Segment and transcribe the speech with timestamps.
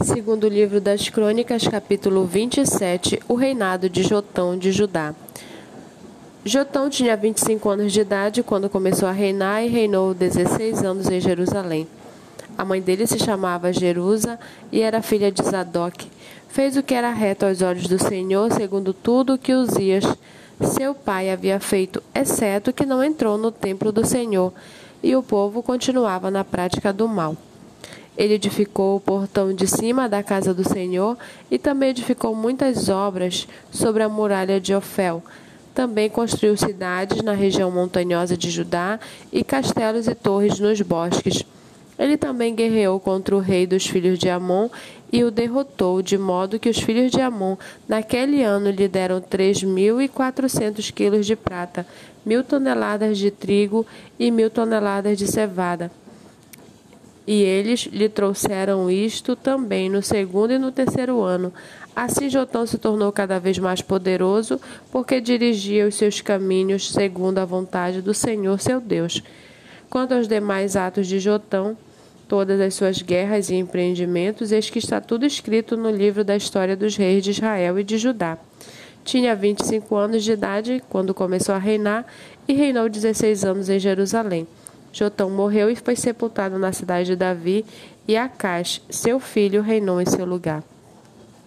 [0.00, 5.12] Segundo o livro das Crônicas, capítulo 27, o reinado de Jotão de Judá.
[6.44, 11.20] Jotão tinha 25 anos de idade quando começou a reinar e reinou 16 anos em
[11.20, 11.88] Jerusalém.
[12.56, 14.38] A mãe dele se chamava Jerusa
[14.70, 16.08] e era filha de Zadok.
[16.48, 20.04] Fez o que era reto aos olhos do Senhor, segundo tudo o que Uzias,
[20.62, 24.52] seu pai, havia feito, exceto que não entrou no templo do Senhor,
[25.02, 27.36] e o povo continuava na prática do mal.
[28.18, 31.16] Ele edificou o portão de cima da casa do Senhor
[31.48, 35.22] e também edificou muitas obras sobre a muralha de Ofel.
[35.72, 38.98] Também construiu cidades na região montanhosa de Judá
[39.32, 41.44] e castelos e torres nos bosques.
[41.96, 44.68] Ele também guerreou contra o rei dos filhos de Amon
[45.12, 49.62] e o derrotou, de modo que os filhos de Amon naquele ano lhe deram três
[49.62, 51.86] mil e quatrocentos quilos de prata,
[52.26, 53.86] mil toneladas de trigo
[54.18, 55.88] e mil toneladas de cevada.
[57.30, 61.52] E eles lhe trouxeram isto também no segundo e no terceiro ano.
[61.94, 64.58] Assim Jotão se tornou cada vez mais poderoso,
[64.90, 69.22] porque dirigia os seus caminhos segundo a vontade do Senhor seu Deus.
[69.90, 71.76] Quanto aos demais atos de Jotão,
[72.26, 76.74] todas as suas guerras e empreendimentos, eis que está tudo escrito no livro da história
[76.74, 78.38] dos reis de Israel e de Judá.
[79.04, 82.06] Tinha 25 anos de idade quando começou a reinar
[82.48, 84.46] e reinou 16 anos em Jerusalém.
[84.92, 87.64] Jotão morreu e foi sepultado na cidade de Davi,
[88.06, 90.62] e Acás, seu filho, reinou em seu lugar.